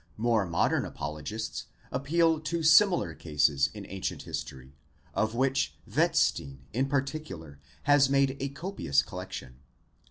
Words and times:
More 0.17 0.47
modern 0.47 0.83
apologists 0.83 1.67
appeal 1.91 2.39
to 2.39 2.63
similar 2.63 3.13
cases 3.13 3.69
in 3.71 3.85
ancient 3.87 4.23
history,. 4.23 4.75
of 5.13 5.35
which 5.35 5.75
Wetstein 5.87 6.61
in 6.73 6.87
particular 6.89 7.59
has 7.83 8.09
made 8.09 8.35
a 8.39 8.49
copious 8.49 9.03
collection. 9.03 9.57